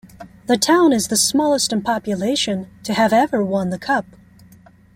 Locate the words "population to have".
1.83-3.13